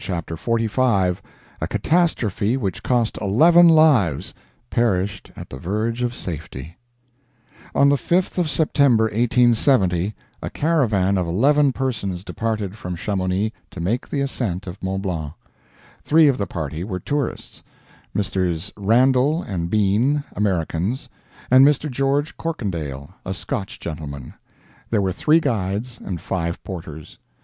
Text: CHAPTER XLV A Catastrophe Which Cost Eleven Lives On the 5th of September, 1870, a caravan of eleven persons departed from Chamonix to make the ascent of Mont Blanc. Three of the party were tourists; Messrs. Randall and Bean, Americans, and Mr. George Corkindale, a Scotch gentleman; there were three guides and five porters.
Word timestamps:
CHAPTER 0.03 0.35
XLV 0.35 1.19
A 1.61 1.67
Catastrophe 1.67 2.57
Which 2.57 2.81
Cost 2.81 3.19
Eleven 3.21 3.67
Lives 3.67 4.33
On 4.75 4.79
the 4.79 5.55
5th 7.75 8.37
of 8.39 8.49
September, 8.49 9.03
1870, 9.03 10.15
a 10.41 10.49
caravan 10.49 11.19
of 11.19 11.27
eleven 11.27 11.71
persons 11.71 12.23
departed 12.23 12.75
from 12.75 12.95
Chamonix 12.95 13.53
to 13.69 13.79
make 13.79 14.09
the 14.09 14.21
ascent 14.21 14.65
of 14.65 14.81
Mont 14.81 15.03
Blanc. 15.03 15.33
Three 16.03 16.27
of 16.27 16.39
the 16.39 16.47
party 16.47 16.83
were 16.83 16.99
tourists; 16.99 17.61
Messrs. 18.11 18.73
Randall 18.75 19.43
and 19.43 19.69
Bean, 19.69 20.23
Americans, 20.35 21.09
and 21.51 21.63
Mr. 21.63 21.91
George 21.91 22.35
Corkindale, 22.37 23.13
a 23.23 23.35
Scotch 23.35 23.79
gentleman; 23.79 24.33
there 24.89 24.99
were 24.99 25.13
three 25.13 25.39
guides 25.39 25.99
and 26.03 26.19
five 26.19 26.63
porters. 26.63 27.19